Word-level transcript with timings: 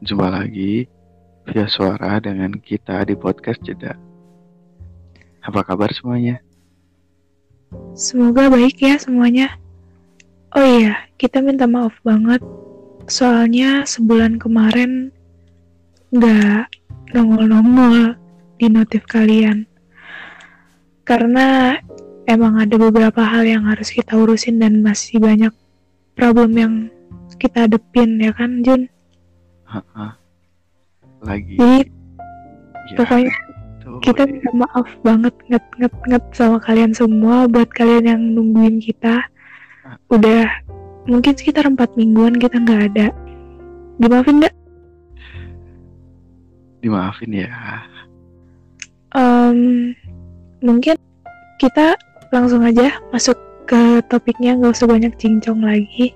Jumpa 0.00 0.32
lagi 0.32 0.88
via 1.44 1.68
suara 1.68 2.16
dengan 2.24 2.56
kita 2.56 3.04
di 3.04 3.12
podcast 3.12 3.60
Jeda. 3.60 3.92
Apa 5.44 5.60
kabar 5.60 5.92
semuanya? 5.92 6.40
Semoga 7.92 8.48
baik 8.48 8.80
ya 8.80 8.96
semuanya. 8.96 9.60
Oh 10.56 10.64
iya, 10.64 11.04
kita 11.20 11.44
minta 11.44 11.68
maaf 11.68 11.92
banget. 12.00 12.40
Soalnya 13.12 13.84
sebulan 13.84 14.40
kemarin 14.40 15.12
nggak 16.16 16.72
nongol-nongol 17.12 18.16
di 18.56 18.72
notif 18.72 19.04
kalian. 19.04 19.68
Karena 21.04 21.76
emang 22.24 22.56
ada 22.56 22.80
beberapa 22.80 23.20
hal 23.20 23.44
yang 23.44 23.68
harus 23.68 23.92
kita 23.92 24.16
urusin 24.16 24.64
dan 24.64 24.80
masih 24.80 25.20
banyak 25.20 25.52
problem 26.16 26.56
yang 26.56 26.72
kita 27.36 27.68
hadepin 27.68 28.16
ya 28.16 28.32
kan 28.32 28.64
Jun? 28.64 28.88
Lagi. 31.20 31.56
Jadi 31.56 32.00
Ya, 32.90 32.96
pokoknya 32.98 33.30
tuh, 33.78 34.02
kita 34.02 34.26
minta 34.26 34.50
maaf 34.50 34.88
banget 35.06 35.34
nget 35.46 35.64
nget 35.78 35.94
nget 36.10 36.24
sama 36.34 36.58
kalian 36.58 36.90
semua. 36.90 37.46
Buat 37.46 37.70
kalian 37.70 38.04
yang 38.10 38.22
nungguin 38.34 38.82
kita 38.82 39.22
udah 40.10 40.50
mungkin 41.06 41.38
sekitar 41.38 41.70
empat 41.70 41.94
mingguan 41.94 42.34
kita 42.34 42.58
nggak 42.58 42.82
ada. 42.90 43.06
Dimaafin 44.02 44.42
nggak? 44.42 44.54
Dimaafin 46.82 47.30
ya. 47.30 47.54
Em, 49.14 49.94
mungkin 50.58 50.98
kita 51.62 51.94
langsung 52.34 52.66
aja 52.66 52.98
masuk 53.14 53.38
ke 53.70 54.02
topiknya 54.10 54.58
nggak 54.58 54.74
usah 54.74 54.90
banyak 54.90 55.14
cincong 55.14 55.62
lagi. 55.62 56.10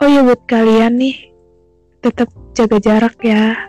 Oh 0.00 0.08
ya 0.08 0.24
buat 0.24 0.40
kalian 0.48 0.96
nih 0.96 1.36
tetap 2.00 2.32
jaga 2.56 2.80
jarak 2.80 3.16
ya 3.20 3.68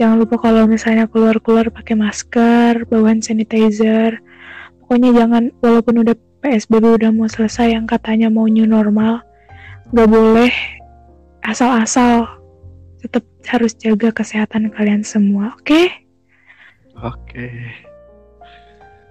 jangan 0.00 0.16
lupa 0.16 0.40
kalau 0.40 0.64
misalnya 0.64 1.04
keluar-keluar 1.04 1.68
pakai 1.68 1.92
masker 1.92 2.88
bawa 2.88 3.12
hand 3.12 3.28
sanitizer 3.28 4.16
pokoknya 4.80 5.12
jangan 5.12 5.52
walaupun 5.60 6.00
udah 6.00 6.16
PSBB 6.40 7.04
udah 7.04 7.10
mau 7.12 7.28
selesai 7.28 7.76
yang 7.76 7.84
katanya 7.84 8.32
mau 8.32 8.48
new 8.48 8.64
normal 8.64 9.20
nggak 9.92 10.08
boleh 10.08 10.52
asal-asal 11.44 12.26
tetap 13.04 13.22
harus 13.44 13.76
jaga 13.76 14.08
kesehatan 14.10 14.72
kalian 14.72 15.04
semua 15.04 15.52
oke 15.60 16.00
Oke. 17.02 17.50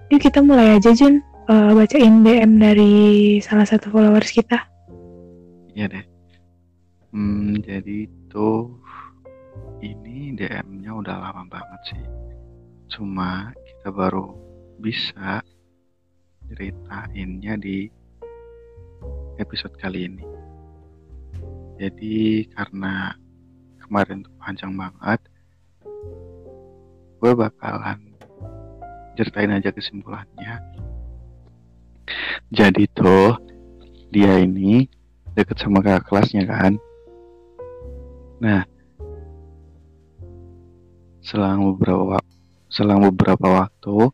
Yuk 0.08 0.22
kita 0.22 0.40
mulai 0.40 0.80
aja 0.80 0.96
Jun 0.96 1.20
Eh, 1.52 1.70
bacain 1.74 2.22
DM 2.22 2.62
dari 2.62 2.92
salah 3.42 3.66
satu 3.66 3.90
followers 3.90 4.30
kita. 4.30 4.62
Iya 5.74 5.90
deh. 5.90 6.04
Hmm, 7.10 7.58
jadi 7.58 8.06
tuh 8.30 8.78
ini 9.82 10.30
DM-nya 10.38 10.94
udah 10.94 11.16
lama 11.18 11.42
banget 11.50 11.80
sih. 11.90 12.04
Cuma 12.94 13.50
kita 13.58 13.90
baru 13.90 14.30
bisa 14.78 15.42
ceritainnya 16.46 17.58
di 17.58 17.90
episode 19.42 19.74
kali 19.76 20.06
ini. 20.06 20.26
Jadi 21.82 22.46
karena 22.54 23.10
kemarin 23.82 24.22
tuh 24.22 24.34
panjang 24.38 24.72
banget, 24.78 25.20
gue 27.18 27.32
bakalan 27.34 27.98
ceritain 29.18 29.50
aja 29.50 29.74
kesimpulannya. 29.74 30.62
Jadi 32.52 32.84
tuh 32.94 33.34
dia 34.12 34.38
ini 34.38 34.86
deket 35.32 35.56
sama 35.58 35.80
kakak 35.80 36.04
kelasnya 36.06 36.44
kan. 36.44 36.76
Nah, 38.42 38.66
selang 41.22 41.62
beberapa 41.74 42.18
selang 42.66 43.06
beberapa 43.06 43.64
waktu 43.64 44.10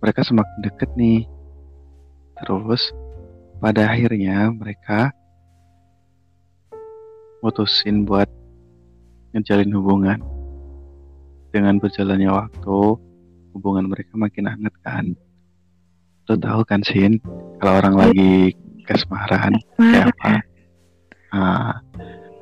mereka 0.00 0.22
semakin 0.22 0.58
deket 0.62 0.90
nih. 0.94 1.24
Terus 2.38 2.92
pada 3.58 3.88
akhirnya 3.88 4.52
mereka 4.52 5.10
mutusin 7.40 8.04
buat 8.04 8.28
ngejalin 9.32 9.72
hubungan. 9.74 10.20
Dengan 11.50 11.80
berjalannya 11.80 12.28
waktu, 12.28 12.78
hubungan 13.56 13.88
mereka 13.88 14.12
makin 14.14 14.44
hangat 14.44 14.74
kan. 14.84 15.16
Lo 16.28 16.36
tahu 16.36 16.60
kan 16.68 16.84
Sin, 16.84 17.16
kalau 17.62 17.80
orang 17.80 17.96
lagi 17.96 18.52
kasmaran 18.84 19.56
kayak 19.80 20.12
apa? 20.12 20.32
Ah, 21.32 21.72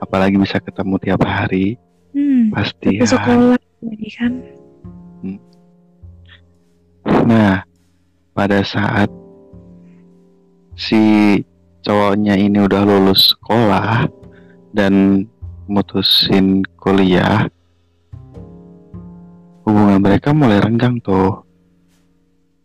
apalagi 0.03 0.35
bisa 0.35 0.59
ketemu 0.59 0.99
tiap 0.99 1.23
hari, 1.23 1.79
Hmm, 2.15 2.55
pasti 2.55 3.03
ya. 3.03 3.11
sekolah 3.11 3.59
jadi 3.83 4.09
kan. 4.15 4.33
Nah, 7.27 7.67
pada 8.33 8.63
saat 8.63 9.11
si 10.79 11.37
cowoknya 11.83 12.39
ini 12.39 12.63
udah 12.63 12.87
lulus 12.87 13.35
sekolah 13.35 14.07
dan 14.73 15.27
mutusin 15.67 16.63
kuliah, 16.79 17.51
hubungan 19.67 19.99
mereka 19.99 20.31
mulai 20.31 20.63
renggang 20.63 21.03
tuh. 21.03 21.43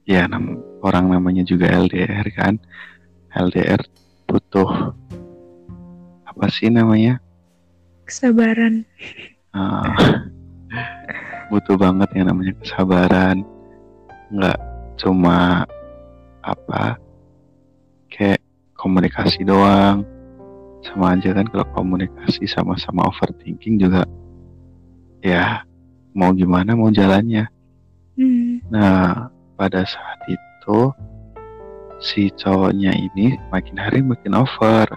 Ya, 0.06 0.30
nam- 0.30 0.62
orang 0.86 1.09
namanya 1.09 1.42
juga 1.42 1.74
LDR 1.74 2.28
kan. 2.34 2.62
LDR 3.34 3.82
butuh 4.30 4.94
apa 6.26 6.46
sih 6.54 6.70
namanya? 6.70 7.18
Kesabaran. 8.06 8.86
Ah, 9.54 9.90
butuh 11.50 11.76
banget 11.76 12.10
yang 12.14 12.30
namanya 12.30 12.54
kesabaran. 12.62 13.42
Nggak 14.30 14.60
cuma 15.02 15.66
apa 16.46 16.98
kayak 18.14 18.42
komunikasi 18.78 19.42
doang. 19.44 20.06
Sama 20.86 21.18
aja 21.18 21.36
kan 21.36 21.46
kalau 21.52 21.68
komunikasi 21.76 22.48
sama-sama 22.48 23.04
overthinking 23.12 23.84
juga 23.84 24.08
ya 25.20 25.68
mau 26.16 26.32
gimana 26.32 26.78
mau 26.78 26.88
jalannya. 26.88 27.52
Hmm, 28.16 28.64
nah 28.72 29.28
pada 29.59 29.84
saat 29.84 30.20
itu 30.28 30.80
si 32.00 32.32
cowoknya 32.32 32.96
ini 32.96 33.36
makin 33.52 33.76
hari 33.76 34.00
makin 34.00 34.40
over 34.40 34.88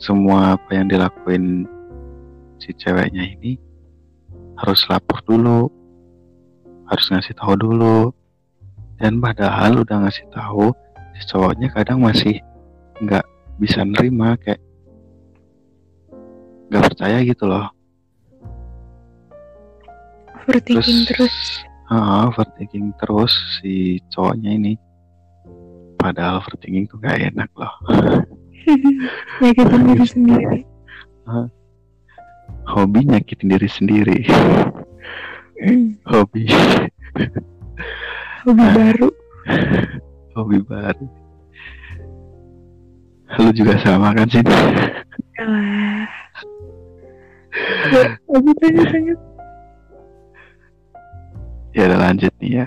semua 0.00 0.56
apa 0.56 0.70
yang 0.72 0.88
dilakuin 0.88 1.68
si 2.56 2.72
ceweknya 2.74 3.22
ini 3.36 3.60
harus 4.56 4.84
lapor 4.88 5.20
dulu 5.28 5.68
harus 6.88 7.06
ngasih 7.12 7.36
tahu 7.36 7.54
dulu 7.54 8.10
dan 8.96 9.20
padahal 9.20 9.84
udah 9.84 10.08
ngasih 10.08 10.26
tahu 10.32 10.72
si 11.16 11.22
cowoknya 11.28 11.68
kadang 11.70 12.00
masih 12.00 12.40
nggak 13.04 13.24
bisa 13.60 13.84
nerima 13.84 14.34
kayak 14.40 14.60
nggak 16.72 16.84
percaya 16.90 17.20
gitu 17.22 17.44
loh 17.44 17.68
overthinking 20.50 21.06
terus. 21.06 21.36
Ah, 21.86 22.26
overthinking 22.26 22.90
terus 22.98 23.32
si 23.58 24.02
cowoknya 24.10 24.50
ini. 24.58 24.74
Padahal 25.94 26.42
overthinking 26.42 26.90
tuh 26.90 26.98
gak 26.98 27.22
enak 27.22 27.50
loh. 27.54 27.70
Nyakitin 29.40 29.82
diri 29.88 30.06
sendiri. 30.06 30.58
Hobi 32.70 33.00
nyakitin 33.06 33.50
diri 33.50 33.68
sendiri. 33.68 34.18
Hobi, 36.06 36.46
hobi 38.46 38.64
baru. 38.74 39.08
hobi 40.36 40.58
baru. 40.64 41.06
Lu 43.38 43.50
juga 43.54 43.78
sama 43.82 44.14
kan 44.14 44.26
sih? 44.26 44.42
Ya, 47.90 48.16
lanjut, 48.30 48.56
lanjut, 48.62 48.88
lanjut. 48.90 49.18
Ya 51.70 51.82
udah 51.86 51.98
lanjut 52.10 52.34
nih 52.42 52.52
ya. 52.62 52.66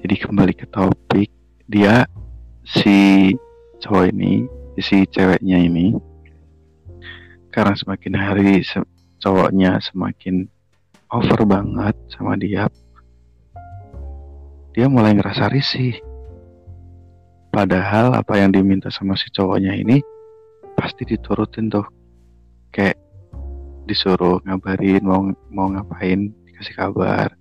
Jadi 0.00 0.14
kembali 0.20 0.52
ke 0.56 0.66
topik 0.68 1.30
dia 1.68 2.04
si 2.64 3.32
cowok 3.80 4.12
ini, 4.12 4.44
si 4.82 5.06
ceweknya 5.08 5.60
ini 5.60 5.96
karena 7.52 7.74
semakin 7.76 8.14
hari 8.16 8.62
se- 8.64 8.88
cowoknya 9.20 9.78
semakin 9.82 10.48
over 11.10 11.42
banget 11.44 11.96
sama 12.14 12.38
dia. 12.38 12.70
Dia 14.70 14.86
mulai 14.86 15.18
ngerasa 15.18 15.50
risih. 15.50 15.98
Padahal 17.50 18.14
apa 18.14 18.38
yang 18.38 18.54
diminta 18.54 18.88
sama 18.94 19.18
si 19.18 19.26
cowoknya 19.34 19.74
ini 19.74 19.98
pasti 20.78 21.02
diturutin 21.02 21.66
tuh. 21.66 21.84
Kayak 22.70 23.02
disuruh 23.90 24.38
ngabarin 24.46 25.02
mau 25.02 25.26
mau 25.50 25.66
ngapain 25.66 26.30
dikasih 26.46 26.78
kabar 26.78 27.34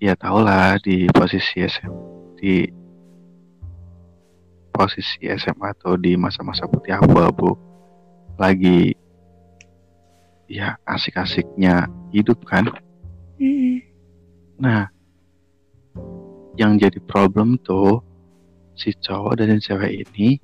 ya 0.00 0.16
tau 0.16 0.40
lah 0.40 0.80
di 0.80 1.04
posisi 1.12 1.60
SM 1.60 1.92
di 2.40 2.68
posisi 4.76 5.24
SMA 5.24 5.72
atau 5.72 5.96
di 5.96 6.14
masa-masa 6.14 6.68
putih 6.68 7.00
abu-abu 7.00 7.56
lagi 8.36 8.92
ya 10.46 10.76
asik-asiknya 10.84 11.88
hidup 12.12 12.38
kan? 12.44 12.68
Mm-mm. 13.40 13.80
nah 14.56 14.88
yang 16.56 16.80
jadi 16.80 16.96
problem 17.04 17.60
tuh 17.60 18.00
si 18.76 18.92
cowok 18.96 19.40
dan 19.40 19.56
si 19.60 19.72
cewek 19.72 20.04
ini 20.08 20.40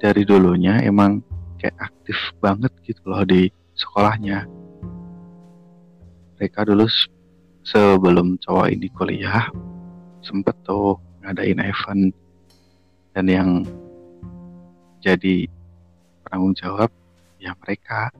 dari 0.00 0.24
dulunya 0.24 0.84
emang 0.84 1.24
kayak 1.60 1.76
aktif 1.80 2.16
banget 2.40 2.72
gitu 2.84 3.00
loh 3.08 3.24
di 3.24 3.48
sekolahnya. 3.72 4.44
Mereka 6.36 6.68
dulu 6.68 6.84
sebelum 7.64 8.36
cowok 8.40 8.68
ini 8.68 8.88
kuliah 8.92 9.48
sempet 10.20 10.56
tuh 10.64 11.00
ngadain 11.24 11.60
event 11.60 12.12
dan 13.14 13.24
yang 13.30 13.50
jadi 15.00 15.46
penanggung 16.26 16.58
jawab 16.58 16.90
ya 17.38 17.54
mereka. 17.62 18.10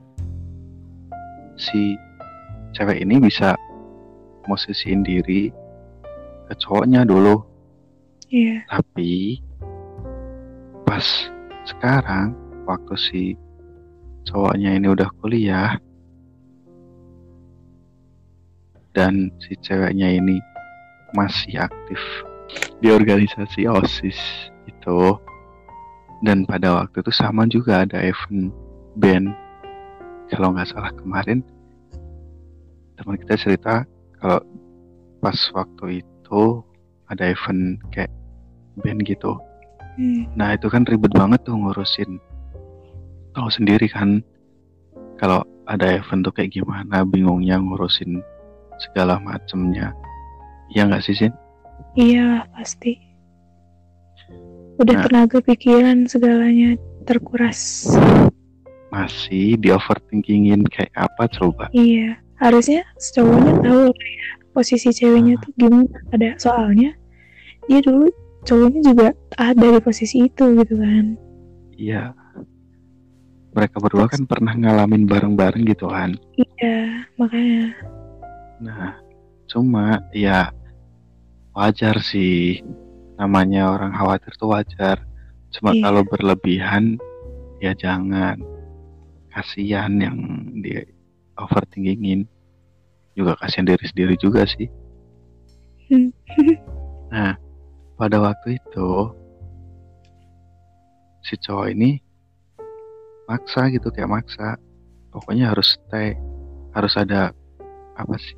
Si 1.55 1.99
cewek 2.75 3.03
ini 3.03 3.19
bisa 3.19 3.55
posisiin 4.47 5.03
diri 5.03 5.51
ke 6.47 6.53
cowoknya 6.59 7.03
dulu. 7.03 7.55
Iya. 8.25 8.65
tapi 8.65 9.37
pas 10.81 11.29
sekarang 11.69 12.33
waktu 12.65 12.95
si 12.97 13.23
cowoknya 14.25 14.81
ini 14.81 14.87
udah 14.89 15.05
kuliah 15.21 15.77
dan 18.97 19.29
si 19.37 19.53
ceweknya 19.61 20.09
ini 20.09 20.41
masih 21.13 21.69
aktif 21.69 22.01
di 22.81 22.89
organisasi 22.89 23.69
OSIS 23.69 24.49
itu 24.85 25.17
dan 26.21 26.45
pada 26.45 26.85
waktu 26.85 27.01
itu 27.01 27.09
sama 27.09 27.49
juga 27.49 27.81
ada 27.81 27.97
event 28.05 28.53
band 29.01 29.33
kalau 30.29 30.53
nggak 30.53 30.69
salah 30.69 30.93
kemarin 30.93 31.41
teman 33.01 33.17
kita 33.17 33.33
cerita 33.33 33.81
kalau 34.21 34.37
pas 35.25 35.37
waktu 35.57 36.05
itu 36.05 36.61
ada 37.09 37.33
event 37.33 37.81
kayak 37.89 38.13
band 38.77 39.01
gitu 39.09 39.33
Hmm. 39.95 40.27
Nah 40.35 40.51
itu 40.51 40.67
kan 40.67 40.83
ribet 40.83 41.15
banget 41.15 41.47
tuh 41.47 41.55
ngurusin 41.55 42.19
Tahu 43.31 43.47
sendiri 43.47 43.87
kan 43.87 44.19
Kalau 45.15 45.39
ada 45.71 45.87
event 45.95 46.27
tuh 46.27 46.35
kayak 46.35 46.51
gimana 46.51 47.07
Bingungnya 47.07 47.55
ngurusin 47.63 48.19
segala 48.83 49.23
macemnya 49.23 49.95
Iya 50.67 50.91
nggak 50.91 50.99
sih 50.99 51.15
Sin? 51.15 51.31
Iya, 51.95 52.43
pasti. 52.51 53.04
Udah 54.75 54.95
Nah. 54.99 55.03
tenaga 55.07 55.39
pikiran 55.39 56.03
segalanya 56.03 56.75
terkuras. 57.07 57.87
Masih 58.91 59.55
di 59.55 59.71
overthinkingin 59.71 60.63
kayak 60.67 60.91
apa 60.95 61.27
coba 61.31 61.67
Iya, 61.71 62.15
harusnya 62.39 62.83
cowoknya 63.15 63.53
tahu 63.59 63.83
ya 63.91 64.27
posisi 64.51 64.89
ceweknya 64.91 65.35
tuh 65.39 65.51
gimana. 65.55 65.87
Ada 66.11 66.35
soalnya 66.39 66.91
dia 67.67 67.79
dulu 67.81 68.07
cowoknya 68.43 68.81
juga 68.85 69.07
ada 69.35 69.65
di 69.67 69.79
posisi 69.79 70.27
itu 70.27 70.43
gitu 70.59 70.75
kan. 70.75 71.15
Iya 71.75 72.15
Mereka 73.55 73.79
berdua 73.79 74.11
kan 74.11 74.27
pernah 74.27 74.51
ngalamin 74.51 75.07
bareng-bareng 75.07 75.63
gitu 75.65 75.87
kan 75.87 76.11
Iya, 76.35 77.07
makanya. 77.15 77.71
Nah 78.59 78.99
cuma 79.47 80.03
ya 80.11 80.51
wajar 81.51 82.03
sih 82.03 82.59
Namanya 83.15 83.71
orang 83.71 83.91
khawatir 83.95 84.31
tuh 84.35 84.51
wajar 84.51 84.99
Cuma 85.49 85.71
Iya. 85.71 85.87
kalau 85.87 86.03
berlebihan 86.03 86.99
ya 87.63 87.71
jangan 87.71 88.35
kasihan 89.31 89.91
yang 89.95 90.17
di 90.59 90.75
overthinkingin 91.39 92.27
juga 93.15 93.39
kasihan 93.39 93.63
diri 93.63 93.85
sendiri 93.87 94.15
juga 94.19 94.43
sih 94.43 94.67
Hmm. 95.85 96.09
nah 97.13 97.37
pada 97.93 98.17
waktu 98.17 98.57
itu 98.57 98.89
si 101.21 101.37
cowok 101.37 101.67
ini 101.71 102.01
maksa 103.25 103.69
gitu 103.69 103.87
kayak 103.89 104.09
maksa 104.11 104.57
pokoknya 105.09 105.53
harus 105.53 105.77
stay 105.77 106.17
harus 106.73 106.93
ada 106.97 107.31
apa 107.95 108.15
sih 108.19 108.35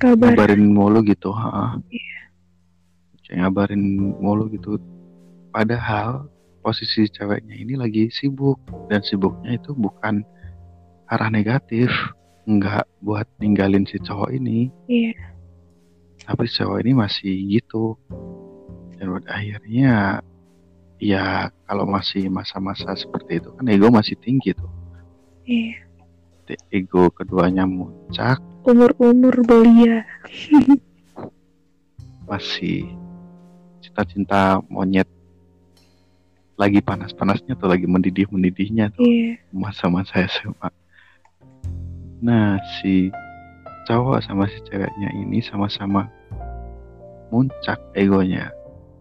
Kabar. 0.00 0.34
ngabarin 0.34 0.64
mulu 0.66 1.04
gitu 1.06 1.30
ha 1.30 1.76
Iya. 1.86 2.21
Kayak 3.32 3.48
ngabarin 3.48 3.80
mulu 4.20 4.52
gitu 4.52 4.76
padahal 5.48 6.28
posisi 6.60 7.08
ceweknya 7.08 7.56
ini 7.56 7.80
lagi 7.80 8.12
sibuk 8.12 8.60
dan 8.92 9.00
sibuknya 9.00 9.56
itu 9.56 9.72
bukan 9.72 10.20
arah 11.08 11.32
negatif 11.32 11.88
nggak 12.44 12.84
buat 13.00 13.24
ninggalin 13.40 13.88
si 13.88 13.96
cowok 13.96 14.36
ini 14.36 14.68
Iya. 14.84 15.16
tapi 16.22 16.44
si 16.44 16.60
cowok 16.60 16.84
ini 16.84 16.92
masih 16.92 17.32
gitu 17.48 17.96
dan 19.00 19.16
pada 19.16 19.32
akhirnya 19.32 20.20
ya 21.00 21.48
kalau 21.64 21.88
masih 21.88 22.28
masa-masa 22.28 22.92
seperti 22.92 23.40
itu 23.40 23.48
kan 23.56 23.64
ego 23.66 23.88
masih 23.88 24.20
tinggi 24.20 24.52
tuh 24.52 24.68
Iya. 25.48 25.88
ego 26.68 27.08
keduanya 27.08 27.64
muncak 27.64 28.44
Umur-umur 28.62 29.34
belia. 29.42 30.04
masih 32.30 32.86
cinta-cinta 33.92 34.64
monyet 34.72 35.04
lagi 36.56 36.80
panas-panasnya 36.80 37.60
tuh 37.60 37.68
lagi 37.68 37.84
mendidih-mendidihnya 37.84 38.88
tuh 38.96 39.04
Iya. 39.04 39.36
masa-masa 39.52 40.24
SMA. 40.24 40.72
Nah, 42.24 42.56
si 42.80 43.12
cowok 43.84 44.24
sama 44.24 44.48
si 44.48 44.56
ceweknya 44.64 45.12
ini 45.12 45.44
sama-sama 45.44 46.08
muncak 47.28 47.76
egonya. 47.92 48.48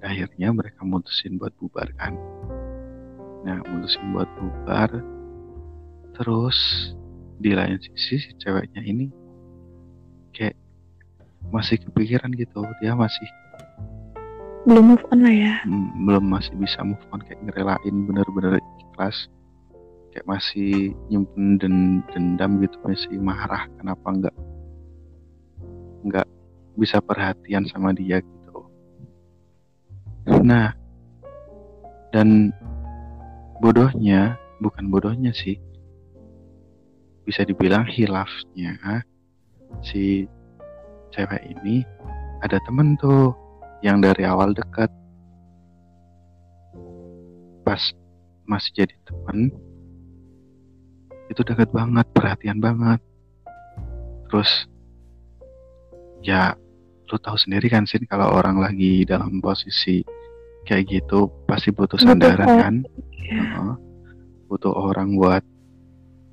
Akhirnya 0.03 0.51
mereka 0.51 0.83
mutusin 0.83 1.39
buat 1.39 1.55
bubar 1.55 1.87
kan. 1.95 2.19
Nah, 3.47 3.63
mutusin 3.71 4.11
buat 4.11 4.27
bubar. 4.35 4.91
Terus 6.19 6.59
di 7.39 7.55
lain 7.55 7.79
sisi 7.79 8.19
si 8.19 8.31
ceweknya 8.43 8.83
ini 8.83 9.07
kayak 10.35 10.59
masih 11.47 11.79
kepikiran 11.79 12.33
gitu. 12.35 12.65
Dia 12.83 12.97
masih 12.97 13.23
Belum 14.61 14.93
move 14.93 15.05
on 15.09 15.25
lah 15.25 15.33
ya. 15.33 15.55
mm, 15.65 16.05
belum 16.05 16.25
masih 16.29 16.53
bisa 16.61 16.85
move 16.85 17.01
on 17.09 17.21
kayak 17.25 17.41
ngerelain 17.49 17.95
bener-bener 18.05 18.61
ikhlas 18.77 19.25
kayak 20.13 20.27
masih 20.27 20.93
nyimpen 21.07 21.57
den- 21.57 22.03
dendam 22.11 22.59
gitu 22.61 22.77
masih 22.85 23.15
marah 23.17 23.65
kenapa 23.79 24.07
nggak 24.11 24.35
nggak 26.05 26.27
bisa 26.75 26.99
perhatian 27.01 27.65
sama 27.71 27.95
dia 27.95 28.19
gitu 28.21 28.59
nah 30.43 30.75
dan 32.11 32.51
bodohnya 33.63 34.35
bukan 34.59 34.91
bodohnya 34.91 35.31
sih 35.31 35.57
bisa 37.25 37.47
dibilang 37.47 37.87
hilafnya 37.87 38.75
si 39.81 40.27
cewek 41.15 41.39
ini 41.47 41.87
ada 42.43 42.59
temen 42.67 42.99
tuh 42.99 43.31
yang 43.81 44.01
dari 44.01 44.23
awal 44.25 44.53
dekat 44.53 44.89
pas 47.61 47.81
masih 48.45 48.71
jadi 48.73 48.95
teman 49.05 49.53
itu 51.29 51.41
dekat 51.45 51.69
banget 51.71 52.05
perhatian 52.11 52.57
banget 52.61 52.99
terus 54.29 54.69
ya 56.25 56.53
lu 57.11 57.17
tahu 57.19 57.35
sendiri 57.35 57.67
kan 57.67 57.83
sih 57.83 57.99
kalau 58.07 58.31
orang 58.31 58.61
lagi 58.61 59.03
dalam 59.03 59.43
posisi 59.43 60.01
kayak 60.63 60.87
gitu 60.87 61.27
pasti 61.49 61.73
butuh 61.73 61.97
sandaran 61.99 62.47
orang. 62.47 62.59
kan. 62.61 62.75
Heeh. 63.31 63.73
butuh 64.47 64.71
orang 64.75 65.15
buat 65.15 65.43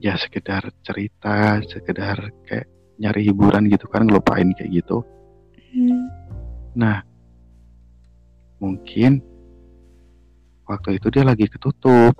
ya 0.02 0.18
sekedar 0.18 0.70
cerita 0.82 1.62
sekedar 1.66 2.18
kayak 2.46 2.66
nyari 2.98 3.30
hiburan 3.30 3.70
gitu 3.70 3.86
kan 3.86 4.06
ngelupain 4.06 4.50
kayak 4.58 4.82
gitu 4.82 5.06
Hmm. 5.68 6.08
Nah, 6.78 7.04
mungkin 8.58 9.22
waktu 10.68 10.98
itu 11.00 11.08
dia 11.10 11.24
lagi 11.24 11.46
ketutup, 11.48 12.14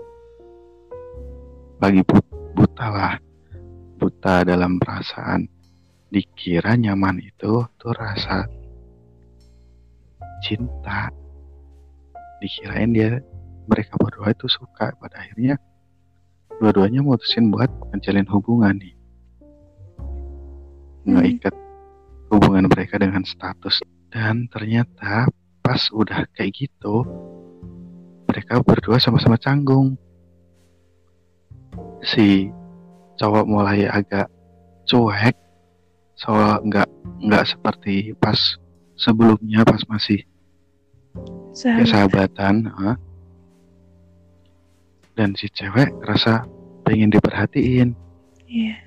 lagi 1.83 2.03
but- 2.07 2.39
buta 2.59 2.87
lah, 2.91 3.15
buta 4.03 4.43
dalam 4.43 4.83
perasaan. 4.83 5.47
Dikira 6.09 6.73
nyaman 6.75 7.21
itu 7.21 7.63
tuh 7.77 7.93
rasa 7.93 8.49
cinta. 10.41 11.13
Dikirain 12.41 12.91
dia 12.91 13.21
mereka 13.69 13.95
berdua 14.01 14.33
itu 14.33 14.49
suka. 14.49 14.97
Pada 14.97 15.21
akhirnya 15.21 15.61
dua-duanya 16.59 17.05
mutusin 17.05 17.53
buat 17.53 17.71
menjalin 17.93 18.27
hubungan 18.27 18.75
nih, 18.81 18.95
ngeikat 21.07 21.55
hubungan 22.33 22.67
mereka 22.67 22.99
dengan 22.99 23.23
status 23.23 23.85
dan 24.09 24.49
ternyata 24.49 25.29
pas 25.69 25.85
udah 25.93 26.25
kayak 26.33 26.65
gitu 26.65 27.05
mereka 28.25 28.65
berdua 28.65 28.97
sama-sama 28.97 29.37
canggung 29.37 30.01
si 32.01 32.49
cowok 33.21 33.45
mulai 33.45 33.85
agak 33.85 34.33
cuek 34.89 35.37
soal 36.17 36.65
nggak 36.65 36.89
nggak 37.21 37.45
seperti 37.45 38.17
pas 38.17 38.57
sebelumnya 38.97 39.61
pas 39.69 39.85
masih 39.93 40.25
ya, 41.53 41.85
sahabatan 41.85 42.73
ha? 42.73 42.97
dan 45.21 45.37
si 45.37 45.53
cewek 45.53 45.93
rasa 46.01 46.49
pengen 46.89 47.13
diperhatiin 47.13 47.93
yeah. 48.49 48.81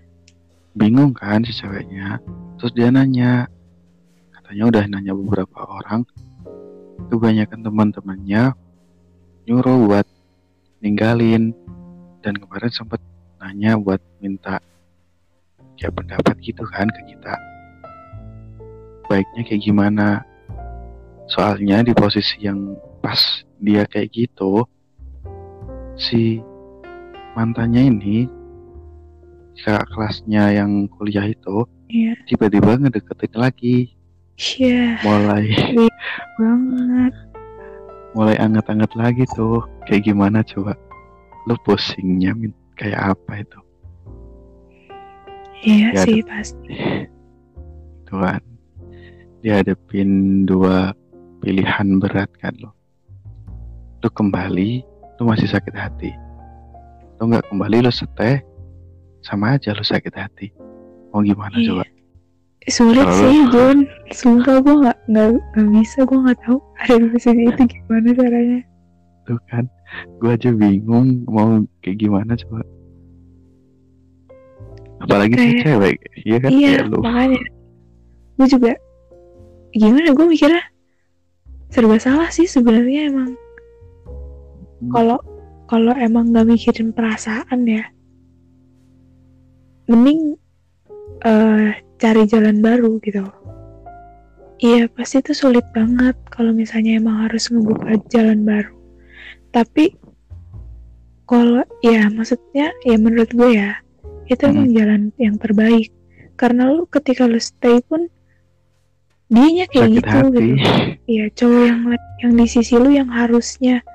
bingung 0.73 1.13
kan 1.13 1.45
si 1.45 1.53
ceweknya 1.53 2.17
terus 2.57 2.73
dia 2.73 2.89
nanya 2.89 3.45
katanya 4.33 4.63
udah 4.65 4.83
nanya 4.89 5.13
beberapa 5.13 5.61
orang 5.61 6.01
kebanyakan 7.11 7.59
teman-temannya 7.59 8.55
nyuruh 9.43 9.77
buat 9.91 10.07
ninggalin. 10.79 11.51
Dan 12.21 12.37
kemarin 12.37 12.71
sempat 12.71 13.01
nanya 13.41 13.75
buat 13.75 13.99
minta 14.21 14.61
ya 15.81 15.89
pendapat 15.89 16.37
gitu 16.39 16.61
kan 16.69 16.85
ke 16.87 17.01
kita. 17.11 17.33
Baiknya 19.09 19.41
kayak 19.43 19.63
gimana? 19.65 20.07
Soalnya 21.25 21.81
di 21.81 21.91
posisi 21.97 22.45
yang 22.45 22.77
pas 23.01 23.41
dia 23.57 23.89
kayak 23.89 24.13
gitu 24.13 24.65
si 25.97 26.41
mantannya 27.33 27.89
ini 27.89 28.17
kakak 29.61 29.85
kelasnya 29.93 30.57
yang 30.57 30.89
kuliah 30.97 31.29
itu 31.29 31.65
yeah. 31.89 32.17
tiba-tiba 32.25 32.81
ngedeketin 32.81 33.33
lagi 33.37 33.75
mulai 35.05 35.45
banget 36.41 37.13
mulai 38.17 38.36
anget-anget 38.41 38.91
lagi 38.98 39.24
tuh 39.38 39.62
kayak 39.86 40.10
gimana 40.10 40.41
coba 40.41 40.74
lu 41.45 41.55
pusingnya 41.63 42.33
kayak 42.75 43.15
apa 43.15 43.45
itu 43.45 43.60
Iya 45.62 45.93
ya, 45.93 46.03
sih 46.10 46.25
pasti. 46.25 46.74
Tuhan, 48.10 48.41
dihadapin 49.45 50.43
dua 50.50 50.89
pilihan 51.38 52.01
berat 52.01 52.33
kan 52.41 52.57
lo. 52.57 52.74
Lu 54.01 54.10
kembali, 54.10 54.81
lu 55.21 55.24
masih 55.29 55.45
sakit 55.45 55.77
hati. 55.77 56.10
Lu 57.21 57.29
nggak 57.29 57.45
kembali, 57.53 57.86
lu 57.86 57.93
seteh, 57.93 58.41
sama 59.21 59.53
aja 59.53 59.77
lu 59.77 59.86
sakit 59.86 60.13
hati. 60.17 60.50
Mau 61.13 61.21
gimana 61.21 61.53
iya. 61.62 61.77
coba? 61.77 61.86
Sulit 62.69 63.07
Kalo 63.07 63.17
sih, 63.17 63.37
Jun. 63.53 63.77
Sumpah 64.11 64.61
gue 64.61 64.75
nggak 64.85 64.97
nggak 65.09 65.67
bisa, 65.73 66.05
gue 66.05 66.17
nggak 66.19 66.39
tahu 66.45 66.57
ada 66.83 66.93
di 66.99 67.07
posisi 67.09 67.41
itu 67.49 67.63
gimana 67.65 68.09
caranya. 68.13 68.59
Tuh 69.25 69.39
kan, 69.49 69.65
gue 70.21 70.29
aja 70.29 70.49
bingung 70.53 71.25
mau 71.25 71.61
kayak 71.81 71.97
gimana 71.97 72.37
coba 72.37 72.61
apalagi 75.01 75.33
kayak, 75.33 75.49
si 75.49 75.61
cewek 75.65 75.95
iya 76.23 76.37
kan 76.37 76.49
iya 76.53 76.71
lu. 76.85 76.99
makanya 77.01 77.41
gue 78.37 78.47
juga 78.47 78.71
gimana 79.73 80.09
gue 80.13 80.25
mikirnya 80.29 80.63
serba 81.71 81.97
salah 81.97 82.29
sih 82.29 82.45
sebenarnya 82.45 83.09
emang 83.09 83.31
hmm. 83.33 84.91
kalau 84.93 85.17
hmm. 85.17 85.65
kalau 85.65 85.93
emang 85.97 86.29
nggak 86.29 86.45
mikirin 86.45 86.93
perasaan 86.93 87.65
ya 87.65 87.83
mending 89.89 90.37
uh, 91.25 91.73
cari 92.01 92.25
jalan 92.25 92.65
baru 92.65 92.98
gitu. 93.05 93.22
Iya 94.62 94.89
pasti 94.89 95.22
itu 95.22 95.34
sulit 95.38 95.65
banget 95.74 96.17
kalau 96.34 96.50
misalnya 96.53 96.98
emang 96.98 97.29
harus 97.29 97.50
ngebuka 97.53 97.98
jalan 98.10 98.41
baru. 98.41 98.74
Tapi 99.53 99.93
kalau 101.29 101.62
ya 101.86 102.10
maksudnya 102.10 102.74
ya 102.86 102.98
menurut 102.98 103.29
gue 103.29 103.50
ya 103.53 103.77
itu 104.25 104.41
hmm. 104.41 104.51
emang 104.53 104.70
jalan 104.74 105.01
yang 105.22 105.36
terbaik. 105.38 105.93
Karena 106.38 106.74
lu 106.74 106.89
ketika 106.89 107.29
lu 107.29 107.38
stay 107.38 107.77
pun 107.86 108.10
dianya 109.29 109.70
kayak 109.70 109.93
Sakit 109.93 109.98
gitu 109.98 110.17
hati. 110.17 110.29
gitu. 110.29 110.53
Iya 111.05 111.25
cowok 111.38 111.62
yang 111.70 111.81
yang 112.25 112.31
di 112.34 112.46
sisi 112.50 112.74
lu 112.77 112.89
yang 112.89 113.10
harusnya 113.13 113.86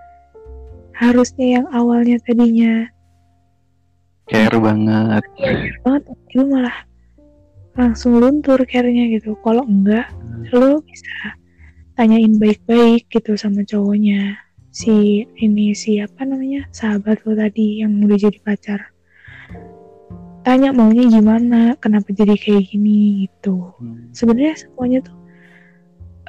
harusnya 0.94 1.60
yang 1.60 1.66
awalnya 1.74 2.22
tadinya. 2.22 2.86
Care 4.26 4.58
banget. 4.58 5.22
Care 5.38 5.78
banget. 5.86 6.02
Lu 6.34 6.42
malah 6.50 6.86
langsung 7.76 8.16
luntur 8.18 8.64
care-nya 8.64 9.12
gitu. 9.12 9.36
Kalau 9.44 9.62
enggak 9.68 10.08
hmm. 10.10 10.50
lu 10.56 10.80
bisa 10.82 11.36
tanyain 11.94 12.40
baik-baik 12.40 13.06
gitu 13.12 13.36
sama 13.36 13.62
cowoknya. 13.62 14.40
Si 14.72 15.24
ini 15.40 15.72
siapa 15.72 16.24
namanya 16.28 16.68
sahabat 16.72 17.24
lo 17.24 17.32
tadi 17.36 17.84
yang 17.84 17.96
udah 18.00 18.18
jadi 18.18 18.38
pacar. 18.40 18.80
Tanya 20.44 20.72
maunya 20.72 21.08
gimana 21.08 21.76
kenapa 21.80 22.12
jadi 22.12 22.36
kayak 22.36 22.72
gini 22.72 23.28
gitu. 23.28 23.72
Hmm. 23.76 24.12
sebenarnya 24.14 24.54
semuanya 24.56 24.98
tuh 25.04 25.16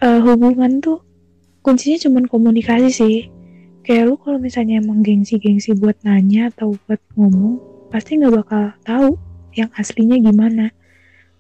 uh, 0.01 0.19
hubungan 0.25 0.81
tuh 0.81 0.99
kuncinya 1.63 1.97
cuma 1.99 2.19
komunikasi 2.27 2.89
sih. 2.91 3.17
Kayak 3.87 4.11
lu 4.11 4.15
kalau 4.19 4.35
misalnya 4.35 4.83
emang 4.83 4.99
gengsi-gengsi 4.99 5.71
buat 5.79 5.95
nanya 6.03 6.51
atau 6.51 6.75
buat 6.87 6.99
ngomong 7.15 7.59
pasti 7.87 8.19
nggak 8.19 8.35
bakal 8.35 8.63
tahu 8.83 9.15
yang 9.55 9.71
aslinya 9.79 10.19
gimana 10.19 10.75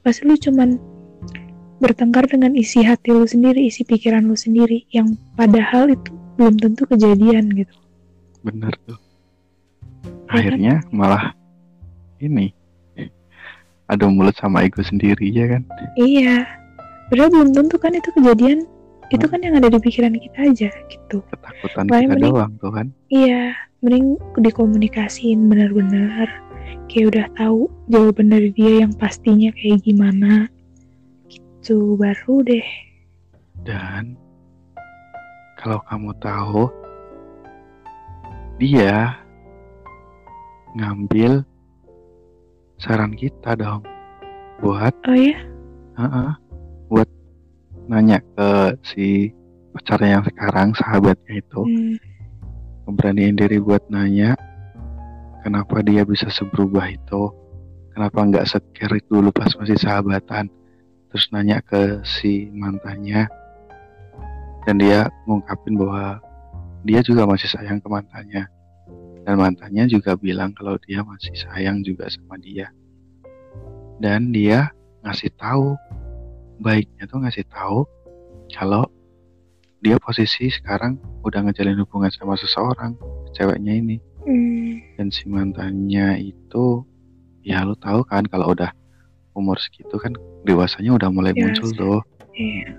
pasti 0.07 0.23
lu 0.23 0.39
cuman 0.39 0.79
bertengkar 1.83 2.31
dengan 2.31 2.55
isi 2.55 2.79
hati 2.79 3.11
lu 3.11 3.27
sendiri 3.27 3.67
isi 3.67 3.83
pikiran 3.83 4.23
lu 4.23 4.39
sendiri 4.39 4.87
yang 4.95 5.19
padahal 5.35 5.91
itu 5.91 6.15
belum 6.39 6.55
tentu 6.55 6.87
kejadian 6.87 7.51
gitu. 7.51 7.75
Bener 8.39 8.71
tuh. 8.87 8.95
Ya 10.31 10.39
akhirnya 10.39 10.73
kan? 10.87 10.95
malah 10.95 11.23
ini 12.23 12.55
ada 13.91 14.07
mulut 14.07 14.35
sama 14.39 14.63
ego 14.63 14.79
sendiri 14.79 15.27
ya 15.27 15.59
kan? 15.59 15.67
Iya. 15.99 16.47
Padahal 17.11 17.29
belum 17.35 17.49
tentu 17.51 17.75
kan 17.75 17.91
itu 17.91 18.07
kejadian. 18.15 18.63
Hmm. 18.63 19.15
itu 19.15 19.23
kan 19.31 19.39
yang 19.39 19.55
ada 19.55 19.71
di 19.71 19.79
pikiran 19.79 20.19
kita 20.19 20.51
aja 20.51 20.67
gitu. 20.91 21.23
Ketakutan 21.31 21.87
kita 21.87 22.11
mending, 22.11 22.27
doang 22.27 22.51
tuh 22.59 22.71
kan? 22.75 22.87
Iya 23.07 23.55
mending 23.79 24.17
dikomunikasiin 24.41 25.47
benar-benar 25.47 26.27
kayak 26.87 27.07
udah 27.13 27.27
tahu 27.35 27.67
jawaban 27.91 28.27
dari 28.31 28.49
dia 28.55 28.85
yang 28.85 28.93
pastinya 28.95 29.51
kayak 29.55 29.83
gimana. 29.83 30.47
Gitu 31.27 31.99
baru 31.99 32.43
deh. 32.47 32.67
Dan 33.67 34.15
kalau 35.59 35.83
kamu 35.89 36.11
tahu 36.23 36.71
dia 38.57 39.19
ngambil 40.77 41.43
saran 42.77 43.13
kita 43.17 43.57
dong. 43.57 43.81
Buat 44.63 44.93
oh 45.05 45.17
ya? 45.17 45.37
Uh 45.97 46.03
-uh, 46.05 46.31
buat 46.89 47.09
nanya 47.89 48.21
ke 48.37 48.49
si 48.85 49.33
pacarnya 49.73 50.21
yang 50.21 50.25
sekarang 50.25 50.67
sahabatnya 50.77 51.33
itu. 51.41 51.61
Hmm. 51.61 51.97
memberaniin 52.87 53.35
diri 53.35 53.59
buat 53.59 53.83
nanya 53.91 54.39
kenapa 55.47 55.79
dia 55.79 56.03
bisa 56.03 56.27
seberubah 56.27 56.91
itu 56.91 57.31
kenapa 57.95 58.19
nggak 58.19 58.45
sekerit 58.51 59.07
dulu 59.07 59.31
pas 59.31 59.55
masih 59.55 59.79
sahabatan 59.79 60.51
terus 61.07 61.31
nanya 61.31 61.63
ke 61.63 62.03
si 62.03 62.51
mantannya 62.51 63.31
dan 64.67 64.75
dia 64.75 65.07
ngungkapin 65.23 65.79
bahwa 65.79 66.19
dia 66.83 66.99
juga 66.99 67.23
masih 67.23 67.47
sayang 67.47 67.79
ke 67.79 67.87
mantannya 67.87 68.51
dan 69.27 69.35
mantannya 69.43 69.91
juga 69.91 70.15
bilang 70.15 70.55
kalau 70.55 70.79
dia 70.87 71.03
masih 71.03 71.35
sayang 71.35 71.83
juga 71.83 72.07
sama 72.07 72.39
dia. 72.39 72.71
Dan 73.99 74.31
dia 74.31 74.71
ngasih 75.03 75.35
tahu, 75.35 75.75
baiknya 76.63 77.11
tuh 77.11 77.19
ngasih 77.19 77.43
tahu 77.51 77.83
kalau 78.55 78.87
dia 79.83 79.99
posisi 79.99 80.47
sekarang 80.47 80.95
udah 81.27 81.43
ngejalin 81.43 81.75
hubungan 81.83 82.07
sama 82.07 82.39
seseorang, 82.39 82.95
ceweknya 83.35 83.75
ini. 83.75 83.99
Hmm. 84.23 84.56
Dan 84.97 85.07
si 85.13 85.25
mantannya 85.29 86.19
itu, 86.21 86.83
ya 87.45 87.63
lu 87.63 87.77
tahu 87.77 88.03
kan 88.07 88.25
kalau 88.27 88.51
udah 88.53 88.71
umur 89.37 89.55
segitu 89.61 89.95
kan 90.01 90.17
dewasanya 90.43 90.97
udah 90.97 91.09
mulai 91.13 91.33
ya, 91.37 91.45
muncul 91.45 91.69
tuh. 91.73 91.99
Iya. 92.33 92.69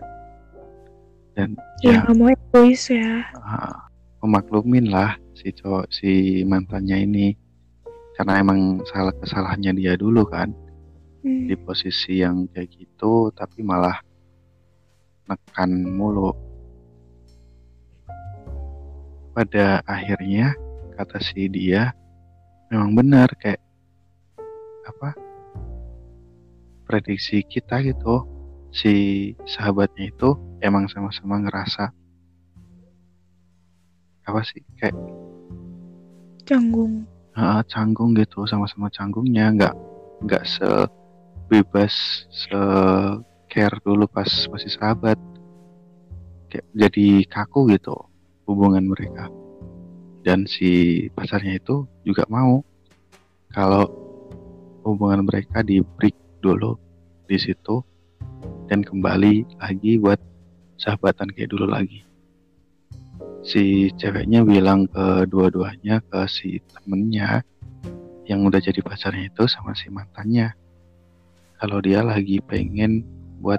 Dan 1.39 1.49
ya, 1.87 2.03
ya 2.03 2.11
mau 2.15 2.29
egois 2.31 2.91
ya. 2.91 3.23
Uh, 3.39 3.79
memaklumin 4.27 4.91
lah 4.91 5.15
si 5.39 5.55
cowok 5.55 5.87
si 5.95 6.43
mantannya 6.43 7.07
ini 7.07 7.27
karena 8.19 8.43
emang 8.43 8.83
salah 8.91 9.15
kesalahannya 9.15 9.79
dia 9.79 9.95
dulu 9.95 10.27
kan 10.27 10.51
hmm. 11.23 11.47
di 11.47 11.55
posisi 11.55 12.19
yang 12.19 12.51
kayak 12.51 12.75
gitu 12.75 13.31
tapi 13.31 13.63
malah 13.63 14.03
nekan 15.31 15.71
mulu 15.87 16.35
pada 19.39 19.87
akhirnya 19.87 20.59
kata 20.99 21.23
si 21.23 21.47
dia 21.47 21.95
memang 22.75 22.99
benar 22.99 23.31
kayak 23.39 23.63
apa 24.83 25.15
prediksi 26.89 27.47
kita 27.47 27.79
gitu. 27.87 28.27
Si 28.69 29.33
sahabatnya 29.49 30.13
itu 30.13 30.37
emang 30.61 30.91
sama-sama 30.93 31.41
ngerasa 31.41 31.89
apa 34.29 34.41
sih 34.45 34.61
kayak 34.77 34.97
canggung. 36.45 37.07
Uh, 37.33 37.63
canggung 37.71 38.13
gitu 38.19 38.45
sama-sama 38.45 38.91
canggungnya. 38.93 39.55
Nggak 39.55 39.75
nggak 40.27 40.45
sebebas 40.45 42.27
se 42.29 42.61
care 43.49 43.79
dulu 43.87 44.05
pas 44.11 44.29
masih 44.51 44.73
sahabat. 44.75 45.17
Kayak 46.53 46.67
jadi 46.77 47.09
kaku 47.29 47.73
gitu 47.73 47.97
hubungan 48.49 48.89
mereka 48.89 49.29
dan 50.29 50.45
si 50.45 51.09
pacarnya 51.17 51.57
itu 51.57 51.89
juga 52.05 52.29
mau. 52.29 52.61
Kalau 53.49 53.89
hubungan 54.85 55.25
mereka 55.25 55.65
di 55.65 55.81
break 55.81 56.13
dulu 56.45 56.77
di 57.25 57.41
situ 57.41 57.81
dan 58.69 58.85
kembali 58.85 59.57
lagi 59.57 59.97
buat 59.97 60.21
sahabatan 60.77 61.33
kayak 61.33 61.49
dulu 61.57 61.73
lagi. 61.73 62.05
Si 63.41 63.89
ceweknya 63.97 64.45
bilang 64.45 64.85
ke 64.93 65.25
dua-duanya 65.33 66.05
ke 66.05 66.29
si 66.29 66.61
temennya 66.77 67.41
yang 68.29 68.45
udah 68.45 68.61
jadi 68.61 68.85
pacarnya 68.85 69.33
itu 69.33 69.49
sama 69.49 69.73
si 69.73 69.89
mantannya. 69.89 70.53
Kalau 71.57 71.81
dia 71.81 72.05
lagi 72.05 72.37
pengen 72.45 73.01
buat 73.41 73.59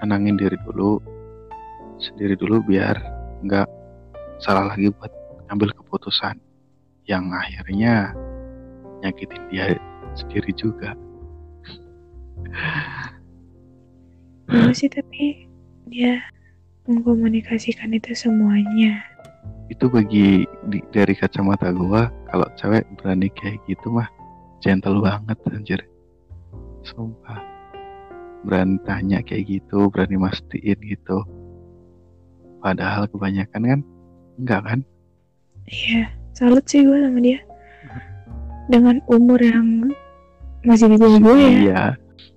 tenangin 0.00 0.40
diri 0.40 0.56
dulu 0.64 0.96
sendiri 2.00 2.40
dulu 2.40 2.64
biar 2.64 2.96
nggak 3.44 3.68
salah 4.40 4.72
lagi 4.72 4.88
buat 4.96 5.19
ngambil 5.50 5.74
keputusan 5.74 6.38
yang 7.10 7.26
akhirnya 7.34 8.14
nyakitin 9.02 9.42
dia 9.50 9.74
sendiri 10.14 10.54
juga. 10.54 10.94
Dulu 14.46 14.70
sih 14.70 14.86
tapi 14.86 15.50
dia 15.90 16.22
mengkomunikasikan 16.86 17.90
itu 17.90 18.14
semuanya. 18.14 19.02
Itu 19.66 19.90
bagi 19.90 20.46
di, 20.70 20.78
dari 20.94 21.18
kacamata 21.18 21.74
gua 21.74 22.14
kalau 22.30 22.46
cewek 22.54 22.86
berani 23.02 23.26
kayak 23.34 23.58
gitu 23.66 23.90
mah 23.90 24.06
gentle 24.62 25.02
banget 25.02 25.38
anjir. 25.50 25.80
Sumpah. 26.86 27.42
Berani 28.46 28.78
tanya 28.86 29.18
kayak 29.20 29.50
gitu, 29.50 29.90
berani 29.90 30.14
mastiin 30.14 30.78
gitu. 30.78 31.26
Padahal 32.62 33.10
kebanyakan 33.10 33.62
kan 33.66 33.80
enggak 34.38 34.62
kan? 34.62 34.80
Iya, 35.70 36.10
salut 36.34 36.66
sih 36.66 36.82
gue 36.82 36.98
sama 36.98 37.22
dia. 37.22 37.38
Dengan 38.66 38.98
umur 39.06 39.38
yang 39.38 39.94
masih 40.66 40.90
di 40.90 40.98
bawah 40.98 41.22
gue 41.22 41.36
ya. 41.38 41.50
Iya. 41.62 41.82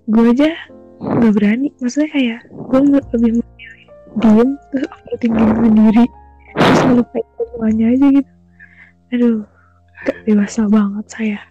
Gue 0.05 0.37
aja 0.37 0.53
gak 1.01 1.33
berani. 1.33 1.73
Maksudnya 1.81 2.09
kayak 2.13 2.39
gue 2.45 2.79
lebih 2.93 3.41
memilih 3.41 3.89
diem 4.21 4.49
terus 4.69 4.85
uploadin 4.85 5.33
diri 5.33 5.53
sendiri. 5.57 6.05
Terus 6.53 6.79
ngelupain 6.85 7.25
semuanya 7.41 7.85
aja 7.89 8.07
gitu. 8.21 8.31
Aduh, 9.17 9.41
gak 10.05 10.17
dewasa 10.29 10.61
banget 10.69 11.05
saya. 11.09 11.41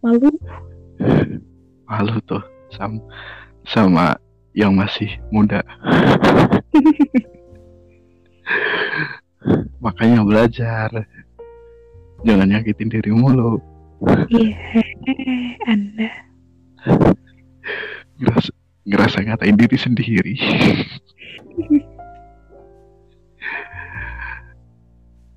Malu. 0.00 0.32
Malu 1.92 2.16
tuh 2.24 2.40
sama 2.72 2.96
sama 3.68 4.16
yang 4.56 4.72
masih 4.72 5.12
muda. 5.28 5.60
Makanya 9.84 10.24
belajar. 10.24 10.88
Jangan 12.24 12.48
nyakitin 12.48 12.88
dirimu 12.88 13.28
lo. 13.36 13.60
Iya, 14.32 14.80
Anda. 15.68 16.10
Ngerasa, 18.20 18.52
ngerasa 18.88 19.16
ngatain 19.24 19.56
diri 19.56 19.76
sendiri. 19.76 20.34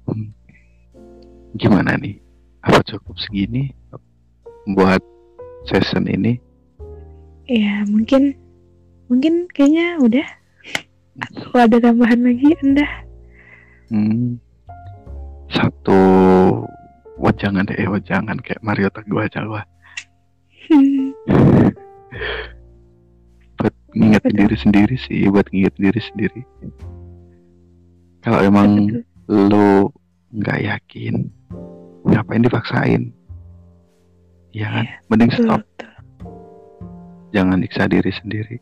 Hmm. 0.07 0.31
Gimana 1.59 1.99
nih? 1.99 2.19
Apa 2.63 2.83
cukup 2.83 3.15
segini 3.19 3.71
buat 4.75 4.99
session 5.67 6.07
ini? 6.07 6.39
Ya, 7.49 7.83
mungkin 7.87 8.35
mungkin 9.09 9.47
kayaknya 9.51 9.99
udah. 9.99 10.27
Kalau 11.51 11.63
ada 11.67 11.77
tambahan 11.83 12.23
lagi, 12.23 12.55
Anda. 12.63 12.87
Hmm. 13.89 14.39
Satu 15.49 15.99
wajangan 17.19 17.67
deh, 17.67 17.77
eh, 17.77 17.89
wajangan 17.89 18.37
kayak 18.39 18.61
Mario 18.63 18.87
Teguh 18.93 19.19
aja 19.25 19.43
gua. 19.43 19.63
Buat 23.59 23.75
ngingetin 23.97 24.35
diri 24.37 24.55
sendiri 24.55 24.95
sih, 24.95 25.27
buat 25.27 25.49
ngingetin 25.51 25.83
diri 25.89 26.01
sendiri. 26.01 26.41
Kalau 28.21 28.39
emang 28.43 29.01
lo 29.27 29.91
nggak 30.31 30.59
yakin, 30.63 31.27
ngapain 32.05 32.45
dipaksain? 32.45 33.03
Ya 34.53 34.67
kan? 34.69 34.85
Iya, 34.85 34.95
Mending 35.09 35.31
stop, 35.33 35.61
betul. 35.61 35.91
jangan 37.33 37.57
nyiksa 37.61 37.85
diri 37.85 38.11
sendiri. 38.13 38.57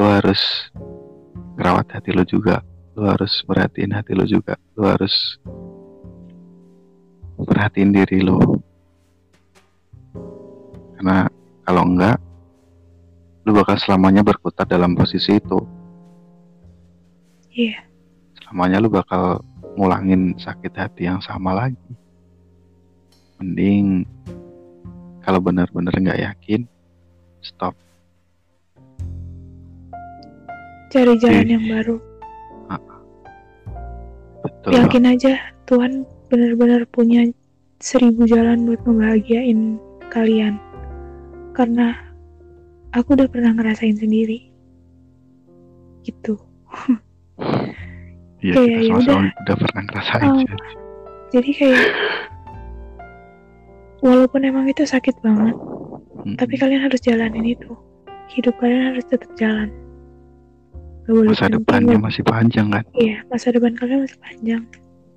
Lo 0.00 0.08
harus 0.08 0.40
merawat 1.56 1.88
hati 1.92 2.16
lo 2.16 2.24
juga. 2.24 2.64
Lo 2.92 3.08
harus 3.08 3.40
merhatiin 3.48 3.96
hati 3.96 4.12
lo 4.12 4.24
juga. 4.28 4.56
Lo 4.76 4.84
harus 4.84 5.40
perhatiin 7.40 7.92
diri 7.92 8.20
lo. 8.20 8.38
Karena 10.96 11.26
kalau 11.64 11.82
enggak, 11.88 12.20
lo 13.48 13.50
bakal 13.56 13.76
selamanya 13.80 14.20
berkutat 14.20 14.68
dalam 14.68 14.92
posisi 14.94 15.40
itu. 15.40 15.58
Iya, 17.52 17.84
Selamanya 18.40 18.80
lo 18.80 18.88
bakal 18.88 19.44
ngulangin 19.76 20.36
sakit 20.36 20.72
hati 20.76 21.08
yang 21.08 21.20
sama 21.20 21.52
lagi. 21.52 21.92
Mending 23.40 24.08
kalau 25.24 25.40
benar-benar 25.40 25.92
nggak 25.96 26.20
yakin, 26.20 26.64
stop. 27.40 27.76
cari 30.92 31.16
jalan 31.16 31.48
Ih. 31.48 31.52
yang 31.56 31.64
baru. 31.72 32.11
Betul. 34.62 34.78
Yakin 34.78 35.04
aja 35.10 35.32
Tuhan 35.66 36.06
benar-benar 36.30 36.86
punya 36.94 37.26
seribu 37.82 38.30
jalan 38.30 38.62
buat 38.62 38.78
ngebahagiain 38.86 39.82
kalian. 40.14 40.54
Karena 41.50 41.98
aku 42.94 43.18
udah 43.18 43.26
pernah 43.26 43.50
ngerasain 43.58 43.98
sendiri. 43.98 44.50
Gitu. 46.06 46.38
Iya, 48.42 48.58
kayak 48.58 48.66
kita 48.66 48.82
ya 48.82 48.90
sama-sama 48.90 49.30
udah 49.30 49.56
pernah 49.62 49.82
ngerasain 49.86 50.30
sih. 50.42 50.50
Jadi 51.30 51.50
kayak 51.54 51.86
walaupun 54.02 54.40
emang 54.42 54.66
itu 54.66 54.82
sakit 54.82 55.14
banget, 55.22 55.54
Mm-mm. 55.54 56.34
tapi 56.42 56.58
kalian 56.58 56.82
harus 56.82 56.98
jalanin 57.06 57.46
itu. 57.46 57.70
Hidup 58.34 58.58
kalian 58.58 58.98
harus 58.98 59.06
tetap 59.06 59.30
jalan. 59.38 59.70
Gak 61.02 61.12
boleh 61.18 61.34
masa 61.34 61.50
depannya 61.50 61.98
masih 61.98 62.22
panjang 62.22 62.70
kan? 62.70 62.84
Iya, 62.94 63.26
masa 63.26 63.50
depan 63.50 63.74
kalian 63.74 64.06
masih 64.06 64.18
panjang. 64.22 64.62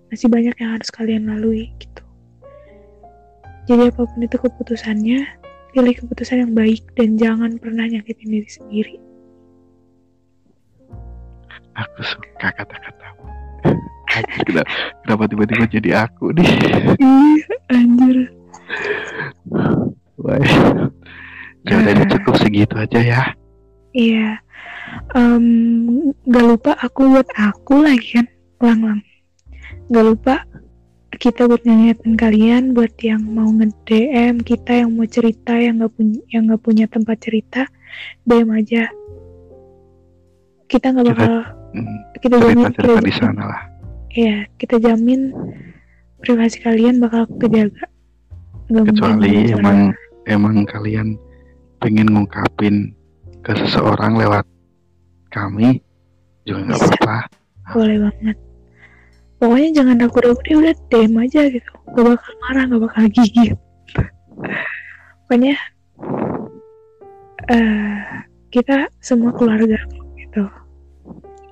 Masih 0.10 0.28
banyak 0.34 0.56
yang 0.58 0.72
harus 0.74 0.90
kalian 0.90 1.30
lalui 1.30 1.70
gitu. 1.78 2.02
Jadi 3.70 3.94
apa 3.94 4.02
pun 4.06 4.20
itu 4.22 4.38
keputusannya, 4.38 5.20
pilih 5.74 5.96
keputusan 5.98 6.42
yang 6.42 6.54
baik 6.58 6.82
dan 6.98 7.18
jangan 7.22 7.58
pernah 7.62 7.86
nyakitin 7.86 8.34
diri 8.34 8.50
sendiri. 8.50 8.96
Aku 11.78 12.02
suka 12.02 12.50
kata-katamu. 12.50 13.26
Kenapa, 14.48 14.64
kenapa 15.04 15.24
tiba-tiba 15.28 15.66
jadi 15.68 15.90
aku 16.08 16.32
nih? 16.34 16.48
Iya, 16.98 17.46
anjir. 17.74 18.18
Wah. 20.18 20.40
Ya 21.66 21.74
udah 21.82 22.08
cukup 22.10 22.34
segitu 22.40 22.74
aja 22.80 23.00
ya. 23.02 23.22
Iya. 23.96 24.44
Em, 25.16 25.46
gak 26.28 26.46
lupa 26.46 26.72
aku 26.84 27.16
buat 27.16 27.30
aku 27.40 27.80
lagi 27.88 28.20
kan, 28.20 28.28
lang-lang. 28.60 29.00
Gak 29.88 30.06
lupa 30.06 30.36
kita 31.16 31.48
buat 31.48 31.64
ngingetin 31.64 32.20
kalian 32.20 32.64
buat 32.76 32.92
yang 33.00 33.24
mau 33.24 33.48
nge-DM 33.48 34.44
kita 34.44 34.84
yang 34.84 34.92
mau 35.00 35.08
cerita 35.08 35.56
yang 35.56 35.80
gak 35.80 35.96
punya 35.96 36.20
yang 36.28 36.52
gak 36.52 36.60
punya 36.60 36.86
tempat 36.92 37.24
cerita 37.24 37.64
DM 38.28 38.52
aja 38.52 38.92
kita 40.68 40.92
nggak 40.92 41.08
Kita- 41.08 41.16
bakal 41.16 41.36
Hmm, 41.76 42.00
kita 42.24 42.36
jamin 42.40 42.56
kita 42.56 42.72
cerita-cerita 42.72 43.04
di 43.04 43.14
sana 43.20 43.44
lah. 43.52 43.62
Iya, 44.16 44.38
kita 44.56 44.76
jamin 44.80 45.22
privasi 46.24 46.58
kalian 46.64 47.04
bakal 47.04 47.28
kejaga. 47.36 47.86
Gak 48.72 48.96
Kecuali 48.96 49.52
emang 49.52 49.92
emang 50.24 50.56
kalian 50.64 51.20
pengen 51.84 52.16
ngungkapin 52.16 52.96
ke 53.46 53.54
seseorang 53.62 54.18
lewat 54.18 54.42
kami 55.30 55.78
juga 56.50 56.74
nggak 56.74 56.82
apa-apa. 56.82 57.18
boleh 57.78 57.98
banget. 58.10 58.38
Pokoknya 59.38 59.70
jangan 59.78 59.96
ragu-ragu 60.02 60.42
deh, 60.42 60.56
udah 60.58 60.74
DM 60.90 61.14
aja 61.22 61.42
gitu. 61.54 61.72
Gak 61.94 62.06
bakal 62.10 62.34
marah, 62.42 62.64
gak 62.66 62.82
bakal 62.82 63.04
gigit. 63.14 63.54
Pokoknya 65.26 65.54
eh 67.54 68.26
kita 68.50 68.90
semua 68.98 69.30
keluarga 69.38 69.78
gitu. 70.18 70.50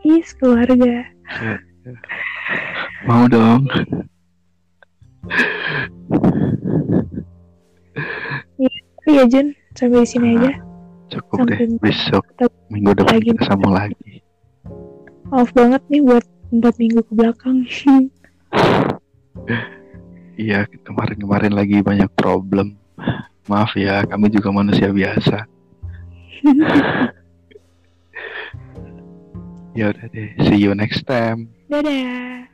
Is 0.01 0.33
keluarga. 0.33 1.05
Mau 3.09 3.29
dong. 3.29 3.69
Iya 9.03 9.23
Jun, 9.27 9.53
sampai 9.75 10.01
di 10.01 10.09
sini 10.09 10.27
aja. 10.39 10.72
Cukup 11.13 11.37
Sampai 11.45 11.57
deh. 11.61 11.77
Besok 11.77 12.23
minggu 12.73 12.91
depan 12.97 13.21
lagi. 13.21 13.27
kita 13.29 13.43
sambung 13.45 13.73
lagi. 13.73 14.13
Maaf 15.29 15.49
banget 15.53 15.81
nih 15.89 16.01
buat 16.01 16.25
empat 16.49 16.73
minggu 16.81 17.01
ke 17.05 17.13
belakang. 17.13 17.57
Iya, 20.33 20.65
kemarin-kemarin 20.81 21.53
lagi 21.53 21.85
banyak 21.85 22.09
problem. 22.17 22.73
Maaf 23.45 23.77
ya, 23.77 24.01
kami 24.01 24.33
juga 24.33 24.49
manusia 24.49 24.89
biasa. 24.89 25.45
ya 29.77 29.93
udah 29.93 30.05
deh, 30.09 30.33
see 30.49 30.57
you 30.57 30.73
next 30.73 31.05
time. 31.05 31.53
Dadah. 31.69 32.49